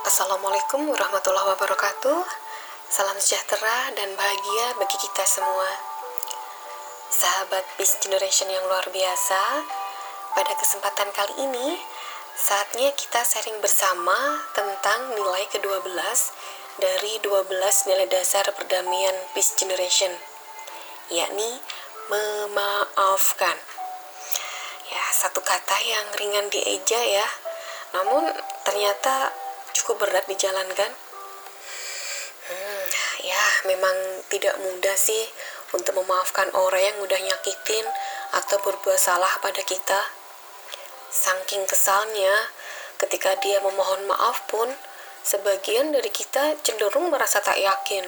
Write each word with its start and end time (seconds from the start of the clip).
Assalamualaikum 0.00 0.88
warahmatullahi 0.88 1.52
wabarakatuh. 1.52 2.24
Salam 2.88 3.20
sejahtera 3.20 3.92
dan 3.92 4.08
bahagia 4.16 4.72
bagi 4.80 4.96
kita 4.96 5.28
semua. 5.28 5.68
Sahabat 7.12 7.60
Peace 7.76 8.00
Generation 8.00 8.48
yang 8.48 8.64
luar 8.64 8.88
biasa, 8.88 9.60
pada 10.32 10.56
kesempatan 10.56 11.12
kali 11.12 11.44
ini 11.44 11.76
saatnya 12.32 12.96
kita 12.96 13.20
sharing 13.28 13.60
bersama 13.60 14.40
tentang 14.56 15.12
nilai 15.20 15.44
ke-12 15.52 15.92
dari 16.80 17.20
12 17.20 17.52
nilai 17.92 18.08
dasar 18.08 18.48
perdamaian 18.56 19.16
Peace 19.36 19.52
Generation, 19.52 20.16
yakni 21.12 21.60
memaafkan. 22.08 23.56
Ya, 24.88 25.04
satu 25.12 25.44
kata 25.44 25.76
yang 25.84 26.08
ringan 26.16 26.48
dieja 26.48 27.04
ya, 27.04 27.28
namun 27.92 28.32
ternyata 28.64 29.36
cukup 29.90 30.06
berat 30.06 30.22
dijalankan. 30.30 30.94
Hmm, 32.46 32.84
ya, 33.26 33.42
memang 33.66 34.22
tidak 34.30 34.54
mudah 34.62 34.94
sih 34.94 35.26
untuk 35.74 35.98
memaafkan 35.98 36.46
orang 36.54 36.78
yang 36.78 36.96
udah 37.02 37.18
nyakitin 37.18 37.82
atau 38.30 38.62
berbuat 38.62 38.94
salah 38.94 39.42
pada 39.42 39.58
kita. 39.66 40.14
Saking 41.10 41.66
kesalnya, 41.66 42.54
ketika 43.02 43.34
dia 43.42 43.58
memohon 43.58 44.06
maaf 44.06 44.46
pun, 44.46 44.70
sebagian 45.26 45.90
dari 45.90 46.14
kita 46.14 46.54
cenderung 46.62 47.10
merasa 47.10 47.42
tak 47.42 47.58
yakin. 47.58 48.06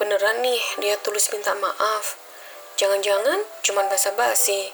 Beneran 0.00 0.40
nih, 0.40 0.64
dia 0.80 0.96
tulus 1.04 1.28
minta 1.28 1.52
maaf. 1.52 2.16
Jangan-jangan 2.80 3.44
cuma 3.60 3.84
basa-basi. 3.84 4.72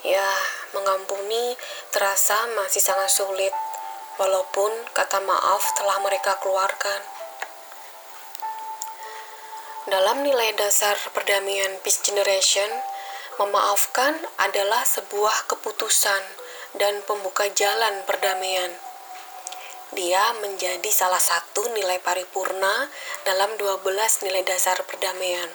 Ya, 0.00 0.32
mengampuni 0.72 1.60
terasa 1.92 2.48
masih 2.56 2.80
sangat 2.80 3.12
sulit 3.12 3.52
walaupun 4.16 4.72
kata 4.96 5.20
maaf 5.20 5.62
telah 5.76 6.00
mereka 6.00 6.36
keluarkan. 6.40 7.00
Dalam 9.86 10.26
nilai 10.26 10.50
dasar 10.58 10.98
perdamaian 11.14 11.78
Peace 11.86 12.02
Generation, 12.02 12.68
memaafkan 13.38 14.18
adalah 14.40 14.82
sebuah 14.82 15.46
keputusan 15.46 16.22
dan 16.74 17.00
pembuka 17.06 17.46
jalan 17.54 18.02
perdamaian. 18.02 18.74
Dia 19.94 20.34
menjadi 20.42 20.90
salah 20.90 21.22
satu 21.22 21.70
nilai 21.70 22.02
paripurna 22.02 22.90
dalam 23.22 23.54
12 23.54 23.86
nilai 24.26 24.42
dasar 24.42 24.82
perdamaian. 24.82 25.46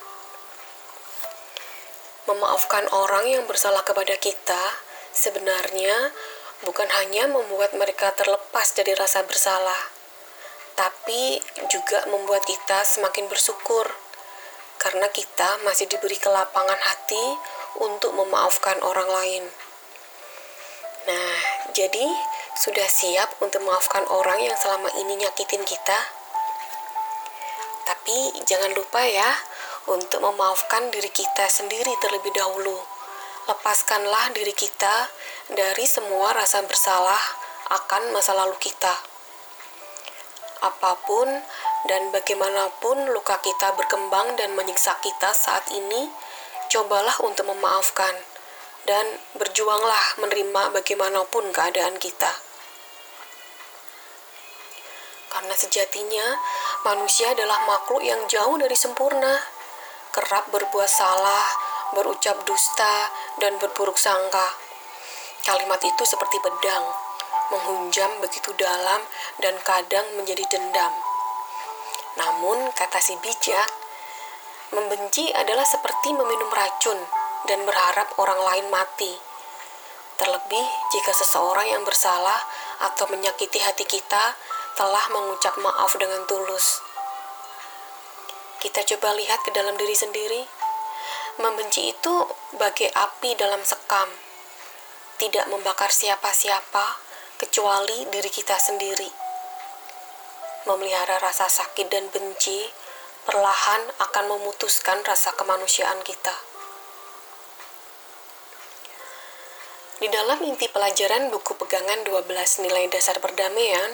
Memaafkan 2.31 2.87
orang 2.95 3.27
yang 3.27 3.43
bersalah 3.43 3.83
kepada 3.83 4.15
kita 4.15 4.63
sebenarnya 5.11 6.15
bukan 6.61 6.85
hanya 7.01 7.25
membuat 7.25 7.73
mereka 7.73 8.13
terlepas 8.13 8.67
dari 8.77 8.93
rasa 8.93 9.25
bersalah, 9.25 9.89
tapi 10.77 11.41
juga 11.69 12.05
membuat 12.09 12.45
kita 12.45 12.85
semakin 12.85 13.25
bersyukur 13.25 13.89
karena 14.81 15.05
kita 15.13 15.61
masih 15.61 15.85
diberi 15.85 16.17
kelapangan 16.17 16.77
hati 16.77 17.25
untuk 17.81 18.13
memaafkan 18.17 18.81
orang 18.81 19.09
lain. 19.09 19.43
Nah, 21.05 21.37
jadi 21.73 22.05
sudah 22.57 22.85
siap 22.85 23.41
untuk 23.41 23.61
memaafkan 23.61 24.05
orang 24.09 24.41
yang 24.41 24.57
selama 24.57 24.89
ini 25.01 25.17
nyakitin 25.21 25.65
kita? 25.65 25.99
Tapi 27.85 28.41
jangan 28.45 28.73
lupa 28.77 29.01
ya, 29.05 29.33
untuk 29.89 30.21
memaafkan 30.21 30.93
diri 30.93 31.09
kita 31.09 31.49
sendiri 31.49 31.89
terlebih 32.01 32.29
dahulu 32.37 33.00
lepaskanlah 33.49 34.33
diri 34.35 34.53
kita 34.53 35.09
dari 35.49 35.85
semua 35.89 36.35
rasa 36.35 36.61
bersalah 36.65 37.21
akan 37.71 38.11
masa 38.13 38.35
lalu 38.35 38.53
kita. 38.61 38.93
Apa 40.61 40.93
pun 41.07 41.25
dan 41.89 42.13
bagaimanapun 42.13 43.09
luka 43.09 43.41
kita 43.41 43.73
berkembang 43.73 44.37
dan 44.37 44.53
menyiksa 44.53 44.93
kita 45.01 45.33
saat 45.33 45.65
ini, 45.73 46.11
cobalah 46.69 47.17
untuk 47.25 47.49
memaafkan 47.49 48.13
dan 48.85 49.05
berjuanglah 49.37 50.21
menerima 50.21 50.77
bagaimanapun 50.77 51.49
keadaan 51.49 51.97
kita. 51.97 52.29
Karena 55.31 55.55
sejatinya 55.55 56.37
manusia 56.83 57.31
adalah 57.31 57.63
makhluk 57.65 58.03
yang 58.03 58.19
jauh 58.27 58.59
dari 58.59 58.75
sempurna, 58.75 59.39
kerap 60.11 60.51
berbuat 60.51 60.91
salah, 60.91 61.70
berucap 61.95 62.37
dusta, 62.47 63.11
dan 63.39 63.55
berburuk 63.59 63.95
sangka. 63.95 64.55
Kalimat 65.41 65.81
itu 65.81 66.03
seperti 66.05 66.37
pedang, 66.39 66.85
menghunjam 67.51 68.09
begitu 68.21 68.53
dalam 68.55 69.01
dan 69.41 69.57
kadang 69.65 70.05
menjadi 70.15 70.45
dendam. 70.47 70.93
Namun, 72.17 72.71
kata 72.75 72.99
si 73.01 73.17
bijak, 73.19 73.67
membenci 74.71 75.31
adalah 75.35 75.65
seperti 75.67 76.15
meminum 76.15 76.47
racun 76.51 76.99
dan 77.49 77.63
berharap 77.65 78.13
orang 78.19 78.39
lain 78.39 78.67
mati. 78.69 79.17
Terlebih 80.21 80.65
jika 80.93 81.11
seseorang 81.17 81.65
yang 81.65 81.81
bersalah 81.81 82.37
atau 82.85 83.09
menyakiti 83.09 83.57
hati 83.57 83.89
kita 83.89 84.37
telah 84.77 85.05
mengucap 85.09 85.57
maaf 85.57 85.97
dengan 85.97 86.23
tulus. 86.29 86.79
Kita 88.61 88.85
coba 88.85 89.17
lihat 89.17 89.41
ke 89.41 89.49
dalam 89.49 89.73
diri 89.73 89.97
sendiri 89.97 90.45
Membenci 91.39 91.89
itu 91.89 92.15
bagai 92.59 92.91
api 92.91 93.33
dalam 93.39 93.63
sekam, 93.65 94.11
tidak 95.17 95.47
membakar 95.49 95.89
siapa-siapa 95.89 96.99
kecuali 97.41 98.05
diri 98.13 98.29
kita 98.29 98.59
sendiri. 98.59 99.09
Memelihara 100.69 101.17
rasa 101.17 101.49
sakit 101.49 101.89
dan 101.89 102.05
benci 102.13 102.69
perlahan 103.25 103.81
akan 103.97 104.37
memutuskan 104.37 105.01
rasa 105.01 105.33
kemanusiaan 105.33 106.03
kita. 106.05 106.35
Di 110.01 110.09
dalam 110.09 110.41
inti 110.45 110.69
pelajaran 110.69 111.29
buku 111.29 111.57
pegangan 111.57 112.01
12 112.05 112.65
nilai 112.65 112.89
dasar 112.89 113.21
perdamaian, 113.21 113.93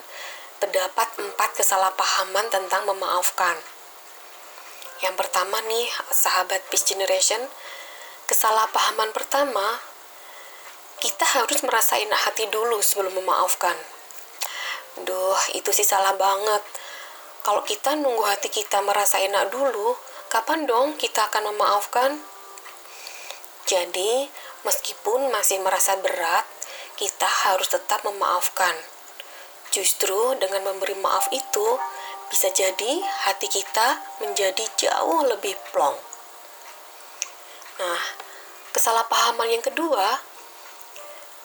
terdapat 0.59 1.07
empat 1.19 1.55
kesalahpahaman 1.59 2.47
tentang 2.51 2.87
memaafkan 2.87 3.59
yang 5.05 5.13
pertama 5.13 5.61
nih, 5.65 5.85
sahabat 6.09 6.65
Peace 6.73 6.89
Generation, 6.89 7.41
kesalahpahaman 8.25 9.13
pertama, 9.13 9.77
kita 10.97 11.25
harus 11.37 11.61
merasain 11.61 12.09
hati 12.09 12.49
dulu 12.49 12.81
sebelum 12.81 13.13
memaafkan. 13.21 13.77
Duh, 15.05 15.37
itu 15.53 15.69
sih 15.69 15.85
salah 15.85 16.17
banget. 16.17 16.65
Kalau 17.45 17.61
kita 17.61 17.93
nunggu 17.93 18.25
hati 18.25 18.49
kita 18.49 18.81
merasa 18.81 19.21
enak 19.21 19.53
dulu, 19.53 19.93
kapan 20.33 20.65
dong 20.65 20.97
kita 20.97 21.29
akan 21.29 21.53
memaafkan? 21.53 22.17
Jadi, 23.69 24.25
meskipun 24.65 25.29
masih 25.29 25.61
merasa 25.61 25.93
berat, 26.01 26.43
kita 26.97 27.29
harus 27.45 27.69
tetap 27.69 28.01
memaafkan. 28.01 28.73
Justru 29.69 30.33
dengan 30.41 30.73
memberi 30.73 30.97
maaf 30.97 31.29
itu, 31.29 31.77
bisa 32.27 32.51
jadi 32.51 32.91
hati 33.27 33.47
kita 33.47 34.03
menjadi 34.19 34.65
jauh 34.75 35.23
lebih 35.27 35.55
plong. 35.71 35.95
Nah, 37.77 38.01
kesalahpahaman 38.75 39.47
yang 39.47 39.63
kedua, 39.63 40.19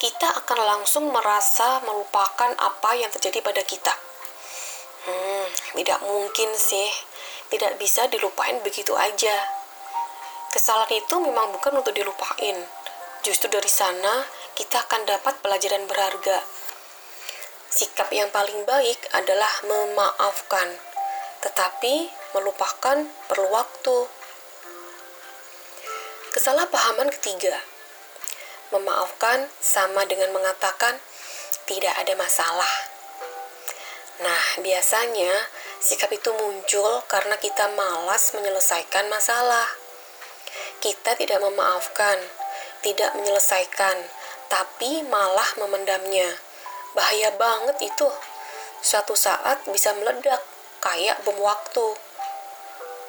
kita 0.01 0.27
akan 0.43 0.59
langsung 0.59 1.07
merasa 1.13 1.79
melupakan 1.87 2.51
apa 2.59 2.91
yang 2.99 3.07
terjadi 3.13 3.39
pada 3.39 3.63
kita. 3.63 3.95
Hmm, 5.07 5.47
tidak 5.75 5.99
mungkin 6.03 6.51
sih, 6.55 6.91
tidak 7.47 7.79
bisa 7.79 8.07
dilupain 8.11 8.59
begitu 8.63 8.91
aja. 8.99 9.35
Kesalahan 10.51 10.99
itu 10.99 11.15
memang 11.23 11.55
bukan 11.55 11.79
untuk 11.79 11.95
dilupain. 11.95 12.57
Justru 13.23 13.47
dari 13.47 13.71
sana 13.71 14.27
kita 14.53 14.83
akan 14.83 15.07
dapat 15.07 15.39
pelajaran 15.39 15.87
berharga 15.87 16.43
Sikap 17.73 18.13
yang 18.13 18.29
paling 18.29 18.69
baik 18.69 19.01
adalah 19.17 19.49
memaafkan, 19.65 20.77
tetapi 21.41 22.05
melupakan 22.37 23.01
perlu 23.25 23.49
waktu. 23.49 23.97
Kesalahpahaman 26.37 27.09
ketiga, 27.17 27.57
memaafkan 28.69 29.49
sama 29.57 30.05
dengan 30.05 30.29
mengatakan 30.37 31.01
tidak 31.65 31.97
ada 31.97 32.13
masalah. 32.13 32.69
Nah, 34.21 34.61
biasanya 34.61 35.33
sikap 35.81 36.13
itu 36.13 36.29
muncul 36.29 37.01
karena 37.09 37.41
kita 37.41 37.73
malas 37.73 38.37
menyelesaikan 38.37 39.09
masalah. 39.09 39.65
Kita 40.77 41.17
tidak 41.17 41.41
memaafkan, 41.41 42.21
tidak 42.85 43.17
menyelesaikan, 43.17 43.97
tapi 44.45 45.01
malah 45.09 45.49
memendamnya 45.57 46.52
bahaya 46.93 47.29
banget 47.37 47.77
itu. 47.83 48.09
Suatu 48.81 49.13
saat 49.17 49.65
bisa 49.69 49.93
meledak 49.97 50.41
kayak 50.81 51.21
bom 51.25 51.37
waktu. 51.41 51.97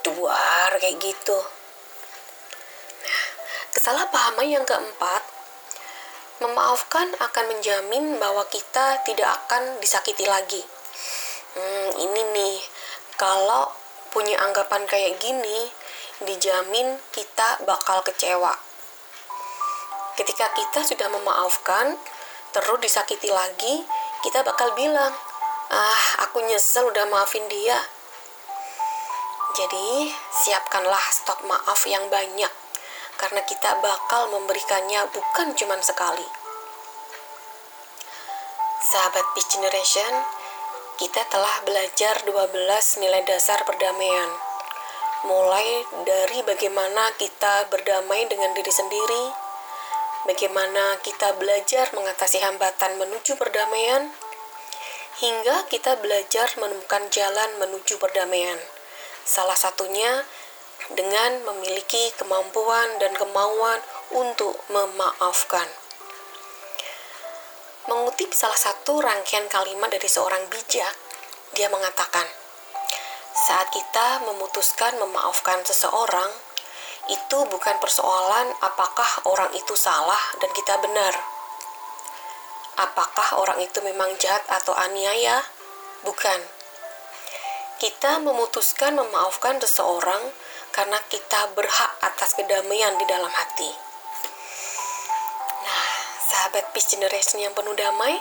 Duar 0.05 0.77
kayak 0.77 1.01
gitu. 1.01 1.39
Nah, 3.05 3.23
kesalahpahaman 3.73 4.49
yang 4.49 4.65
keempat, 4.69 5.23
memaafkan 6.45 7.09
akan 7.17 7.45
menjamin 7.57 8.21
bahwa 8.21 8.45
kita 8.53 9.01
tidak 9.09 9.29
akan 9.45 9.81
disakiti 9.81 10.29
lagi. 10.29 10.61
hmm, 11.55 11.89
ini 12.03 12.21
nih 12.35 12.59
kalau 13.15 13.71
punya 14.11 14.39
anggapan 14.43 14.87
kayak 14.87 15.19
gini 15.23 15.71
dijamin 16.23 16.99
kita 17.11 17.63
bakal 17.67 18.03
kecewa 18.07 18.55
ketika 20.15 20.47
kita 20.55 20.87
sudah 20.87 21.11
memaafkan 21.11 21.99
terus 22.55 22.79
disakiti 22.79 23.35
lagi 23.35 23.83
kita 24.23 24.47
bakal 24.47 24.71
bilang 24.79 25.11
ah 25.75 26.03
aku 26.23 26.39
nyesel 26.47 26.87
udah 26.89 27.05
maafin 27.11 27.45
dia. 27.51 27.77
Jadi 29.55 30.11
siapkanlah 30.31 31.05
stok 31.15 31.47
maaf 31.47 31.87
yang 31.87 32.07
banyak 32.11 32.51
karena 33.19 33.43
kita 33.47 33.79
bakal 33.83 34.31
memberikannya 34.31 35.07
bukan 35.11 35.55
cuma 35.59 35.79
sekali. 35.83 36.27
Sahabat 38.83 39.27
Peace 39.35 39.51
Generation 39.51 40.13
kita 40.95 41.27
telah 41.27 41.63
belajar 41.67 42.23
12 42.23 42.55
nilai 43.03 43.23
dasar 43.27 43.67
perdamaian. 43.67 44.31
Mulai 45.27 45.87
dari 46.07 46.39
bagaimana 46.47 47.11
kita 47.19 47.67
berdamai 47.73 48.31
dengan 48.31 48.55
diri 48.55 48.71
sendiri 48.71 49.44
bagaimana 50.25 51.01
kita 51.05 51.37
belajar 51.37 51.89
mengatasi 51.93 52.41
hambatan 52.41 52.97
menuju 53.01 53.37
perdamaian, 53.37 54.13
hingga 55.23 55.69
kita 55.71 56.01
belajar 56.03 56.51
menemukan 56.59 57.07
jalan 57.13 57.51
menuju 57.63 57.97
perdamaian. 58.03 58.59
Salah 59.25 59.57
satunya 59.57 60.27
dengan 60.93 61.41
memiliki 61.49 62.13
kemampuan 62.21 63.01
dan 63.01 63.17
kemauan 63.17 63.81
untuk 64.13 64.59
memaafkan. 64.69 65.65
Mengutip 67.89 68.33
salah 68.33 68.57
satu 68.57 69.01
rangkaian 69.01 69.49
kalimat 69.49 69.93
dari 69.93 70.09
seorang 70.09 70.49
bijak, 70.49 70.93
dia 71.53 71.69
mengatakan, 71.69 72.25
"Saat 73.33 73.73
kita 73.73 74.25
memutuskan 74.25 74.97
memaafkan 74.97 75.61
seseorang, 75.65 76.33
itu 77.09 77.39
bukan 77.53 77.77
persoalan 77.83 78.49
apakah 78.65 79.29
orang 79.29 79.53
itu 79.53 79.77
salah 79.77 80.21
dan 80.41 80.49
kita 80.57 80.81
benar. 80.81 81.13
Apakah 82.75 83.39
orang 83.39 83.61
itu 83.61 83.79
memang 83.85 84.11
jahat 84.19 84.43
atau 84.51 84.75
aniaya? 84.75 85.45
Bukan. 86.03 86.41
Kita 87.79 88.19
memutuskan 88.19 88.97
memaafkan 88.97 89.61
seseorang 89.61 90.33
karena 90.75 90.99
kita 91.07 91.55
berhak 91.55 91.93
atas 92.03 92.35
kedamaian 92.35 92.99
di 92.99 93.07
dalam 93.07 93.31
hati. 93.31 93.71
Nah, 95.63 95.85
sahabat 96.27 96.75
Peace 96.75 96.91
Generation 96.91 97.39
yang 97.39 97.55
penuh 97.55 97.79
damai, 97.79 98.19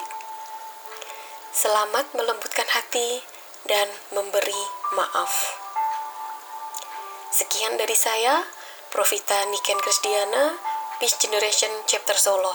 selamat 1.50 2.14
melembutkan 2.14 2.68
hati 2.70 3.26
dan 3.66 3.90
memberi 4.14 4.64
maaf. 4.94 5.58
Sekian 7.34 7.74
dari 7.82 7.98
saya. 7.98 8.63
Profita 8.94 9.34
Niken 9.50 9.82
Krisdiana, 9.82 10.54
Peace 11.02 11.18
Generation 11.18 11.74
Chapter 11.90 12.14
Solo. 12.14 12.54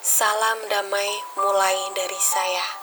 Salam 0.00 0.64
damai 0.64 1.12
mulai 1.36 1.76
dari 1.92 2.16
saya. 2.16 2.77